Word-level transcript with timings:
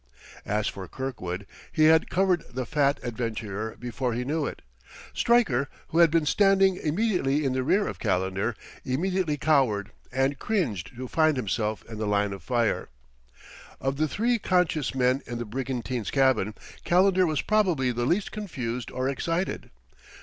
As 0.47 0.67
for 0.67 0.87
Kirkwood, 0.87 1.45
he 1.71 1.83
had 1.83 2.09
covered 2.09 2.43
the 2.51 2.65
fat 2.65 2.99
adventurer 3.03 3.75
before 3.79 4.15
he 4.15 4.25
knew 4.25 4.47
it. 4.47 4.63
Stryker, 5.13 5.69
who 5.89 5.99
had 5.99 6.09
been 6.09 6.25
standing 6.25 6.75
immediately 6.77 7.45
in 7.45 7.53
the 7.53 7.61
rear 7.61 7.85
of 7.87 7.99
Calendar, 7.99 8.55
immediately 8.83 9.37
cowered 9.37 9.91
and 10.11 10.39
cringed 10.39 10.95
to 10.95 11.07
find 11.07 11.37
himself 11.37 11.83
in 11.87 11.99
the 11.99 12.07
line 12.07 12.33
of 12.33 12.41
fire. 12.41 12.89
Of 13.79 13.97
the 13.97 14.07
three 14.07 14.39
conscious 14.39 14.95
men 14.95 15.21
in 15.27 15.37
the 15.37 15.45
brigantine's 15.45 16.09
cabin, 16.09 16.55
Calendar 16.83 17.27
was 17.27 17.43
probably 17.43 17.91
the 17.91 18.05
least 18.07 18.31
confused 18.31 18.89
or 18.89 19.07
excited. 19.07 19.69